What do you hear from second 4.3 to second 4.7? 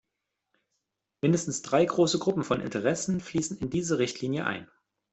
ein.